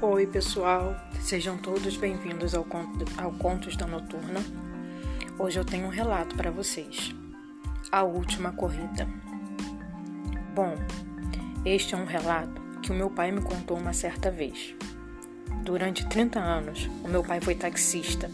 Oi, 0.00 0.28
pessoal, 0.28 0.94
sejam 1.20 1.58
todos 1.58 1.96
bem-vindos 1.96 2.54
ao, 2.54 2.64
ao 3.16 3.32
Contos 3.32 3.76
da 3.76 3.84
Noturna. 3.84 4.38
Hoje 5.36 5.58
eu 5.58 5.64
tenho 5.64 5.86
um 5.86 5.90
relato 5.90 6.36
para 6.36 6.52
vocês: 6.52 7.12
A 7.90 8.04
Última 8.04 8.52
Corrida. 8.52 9.08
Bom, 10.54 10.76
este 11.64 11.96
é 11.96 11.98
um 11.98 12.04
relato 12.04 12.62
que 12.80 12.92
o 12.92 12.94
meu 12.94 13.10
pai 13.10 13.32
me 13.32 13.42
contou 13.42 13.76
uma 13.76 13.92
certa 13.92 14.30
vez. 14.30 14.72
Durante 15.64 16.06
30 16.06 16.38
anos, 16.38 16.88
o 17.02 17.08
meu 17.08 17.24
pai 17.24 17.40
foi 17.40 17.56
taxista, 17.56 18.30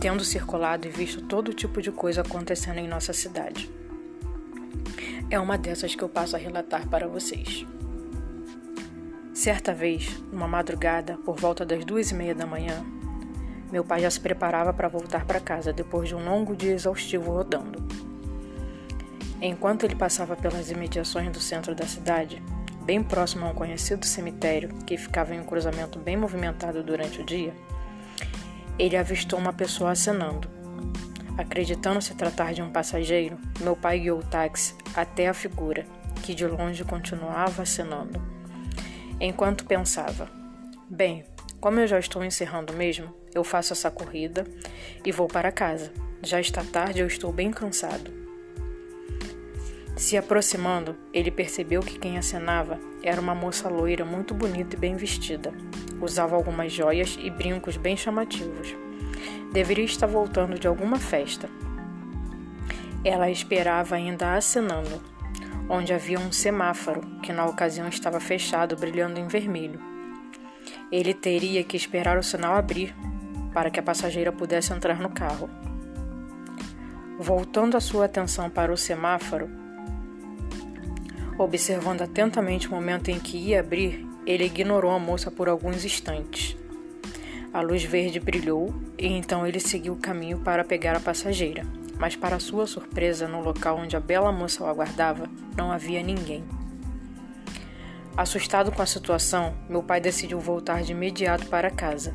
tendo 0.00 0.24
circulado 0.24 0.88
e 0.88 0.90
visto 0.90 1.22
todo 1.22 1.54
tipo 1.54 1.80
de 1.80 1.92
coisa 1.92 2.22
acontecendo 2.22 2.78
em 2.78 2.88
nossa 2.88 3.12
cidade. 3.12 3.70
É 5.30 5.38
uma 5.38 5.56
dessas 5.56 5.94
que 5.94 6.02
eu 6.02 6.08
passo 6.08 6.34
a 6.34 6.38
relatar 6.40 6.88
para 6.88 7.06
vocês. 7.06 7.64
Certa 9.40 9.72
vez, 9.72 10.22
numa 10.30 10.46
madrugada, 10.46 11.16
por 11.24 11.34
volta 11.34 11.64
das 11.64 11.82
duas 11.82 12.10
e 12.10 12.14
meia 12.14 12.34
da 12.34 12.44
manhã, 12.44 12.84
meu 13.72 13.82
pai 13.82 14.02
já 14.02 14.10
se 14.10 14.20
preparava 14.20 14.70
para 14.70 14.86
voltar 14.86 15.24
para 15.24 15.40
casa 15.40 15.72
depois 15.72 16.10
de 16.10 16.14
um 16.14 16.22
longo 16.22 16.54
dia 16.54 16.74
exaustivo 16.74 17.32
rodando. 17.32 17.82
Enquanto 19.40 19.84
ele 19.84 19.94
passava 19.94 20.36
pelas 20.36 20.70
imediações 20.70 21.32
do 21.32 21.40
centro 21.40 21.74
da 21.74 21.86
cidade, 21.86 22.42
bem 22.82 23.02
próximo 23.02 23.46
a 23.46 23.48
um 23.48 23.54
conhecido 23.54 24.04
cemitério 24.04 24.68
que 24.86 24.98
ficava 24.98 25.34
em 25.34 25.40
um 25.40 25.44
cruzamento 25.44 25.98
bem 25.98 26.18
movimentado 26.18 26.82
durante 26.82 27.22
o 27.22 27.24
dia, 27.24 27.54
ele 28.78 28.94
avistou 28.94 29.38
uma 29.38 29.54
pessoa 29.54 29.92
acenando. 29.92 30.50
Acreditando 31.38 32.02
se 32.02 32.14
tratar 32.14 32.52
de 32.52 32.60
um 32.60 32.70
passageiro, 32.70 33.38
meu 33.62 33.74
pai 33.74 34.00
guiou 34.00 34.18
o 34.18 34.22
táxi 34.22 34.74
até 34.94 35.28
a 35.28 35.32
figura, 35.32 35.86
que 36.22 36.34
de 36.34 36.46
longe 36.46 36.84
continuava 36.84 37.62
acenando 37.62 38.29
enquanto 39.20 39.66
pensava: 39.66 40.28
Bem, 40.88 41.24
como 41.60 41.78
eu 41.78 41.86
já 41.86 41.98
estou 41.98 42.24
encerrando 42.24 42.72
mesmo, 42.72 43.14
eu 43.34 43.44
faço 43.44 43.72
essa 43.72 43.90
corrida 43.90 44.44
e 45.04 45.12
vou 45.12 45.28
para 45.28 45.52
casa. 45.52 45.92
Já 46.22 46.40
está 46.40 46.64
tarde 46.64 47.00
eu 47.00 47.06
estou 47.06 47.32
bem 47.32 47.50
cansado. 47.50 48.10
Se 49.96 50.16
aproximando, 50.16 50.96
ele 51.12 51.30
percebeu 51.30 51.82
que 51.82 51.98
quem 51.98 52.16
acenava 52.16 52.80
era 53.02 53.20
uma 53.20 53.34
moça 53.34 53.68
loira 53.68 54.04
muito 54.04 54.32
bonita 54.32 54.74
e 54.74 54.78
bem 54.78 54.96
vestida. 54.96 55.52
Usava 56.00 56.34
algumas 56.34 56.72
joias 56.72 57.18
e 57.20 57.28
brincos 57.28 57.76
bem 57.76 57.96
chamativos. 57.96 58.74
Deveria 59.52 59.84
estar 59.84 60.06
voltando 60.06 60.58
de 60.58 60.66
alguma 60.66 60.98
festa. 60.98 61.48
Ela 63.04 63.30
esperava 63.30 63.96
ainda 63.96 64.34
acenando, 64.34 65.02
onde 65.72 65.94
havia 65.94 66.18
um 66.18 66.32
semáforo 66.32 67.00
que 67.22 67.32
na 67.32 67.46
ocasião 67.46 67.86
estava 67.86 68.18
fechado, 68.18 68.74
brilhando 68.76 69.20
em 69.20 69.28
vermelho. 69.28 69.80
Ele 70.90 71.14
teria 71.14 71.62
que 71.62 71.76
esperar 71.76 72.18
o 72.18 72.24
sinal 72.24 72.56
abrir 72.56 72.92
para 73.54 73.70
que 73.70 73.78
a 73.78 73.82
passageira 73.82 74.32
pudesse 74.32 74.72
entrar 74.72 74.98
no 74.98 75.10
carro. 75.10 75.48
Voltando 77.20 77.76
a 77.76 77.80
sua 77.80 78.06
atenção 78.06 78.50
para 78.50 78.72
o 78.72 78.76
semáforo, 78.76 79.48
observando 81.38 82.02
atentamente 82.02 82.66
o 82.66 82.72
momento 82.72 83.08
em 83.08 83.20
que 83.20 83.36
ia 83.36 83.60
abrir, 83.60 84.04
ele 84.26 84.46
ignorou 84.46 84.90
a 84.90 84.98
moça 84.98 85.30
por 85.30 85.48
alguns 85.48 85.84
instantes. 85.84 86.56
A 87.52 87.60
luz 87.60 87.84
verde 87.84 88.18
brilhou 88.18 88.74
e 88.98 89.06
então 89.06 89.46
ele 89.46 89.60
seguiu 89.60 89.92
o 89.92 90.00
caminho 90.00 90.40
para 90.40 90.64
pegar 90.64 90.96
a 90.96 91.00
passageira 91.00 91.64
mas 92.00 92.16
para 92.16 92.40
sua 92.40 92.66
surpresa, 92.66 93.28
no 93.28 93.42
local 93.42 93.76
onde 93.76 93.94
a 93.94 94.00
bela 94.00 94.32
moça 94.32 94.64
o 94.64 94.66
aguardava, 94.66 95.28
não 95.54 95.70
havia 95.70 96.02
ninguém. 96.02 96.42
Assustado 98.16 98.72
com 98.72 98.80
a 98.80 98.86
situação, 98.86 99.54
meu 99.68 99.82
pai 99.82 100.00
decidiu 100.00 100.40
voltar 100.40 100.82
de 100.82 100.92
imediato 100.92 101.44
para 101.48 101.70
casa. 101.70 102.14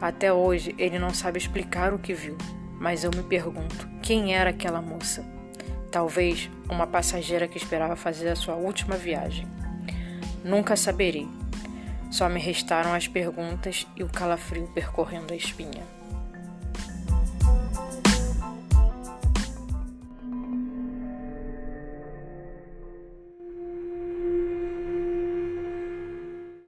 Até 0.00 0.32
hoje 0.32 0.76
ele 0.78 0.96
não 0.96 1.12
sabe 1.12 1.38
explicar 1.38 1.92
o 1.92 1.98
que 1.98 2.14
viu, 2.14 2.38
mas 2.78 3.02
eu 3.02 3.10
me 3.10 3.24
pergunto: 3.24 3.88
quem 4.00 4.32
era 4.32 4.50
aquela 4.50 4.80
moça? 4.80 5.24
Talvez 5.90 6.48
uma 6.68 6.86
passageira 6.86 7.48
que 7.48 7.58
esperava 7.58 7.96
fazer 7.96 8.28
a 8.28 8.36
sua 8.36 8.54
última 8.54 8.94
viagem. 8.94 9.44
Nunca 10.44 10.76
saberei. 10.76 11.28
Só 12.12 12.28
me 12.28 12.38
restaram 12.38 12.94
as 12.94 13.08
perguntas 13.08 13.88
e 13.96 14.04
o 14.04 14.08
calafrio 14.08 14.68
percorrendo 14.72 15.32
a 15.32 15.36
espinha. 15.36 15.99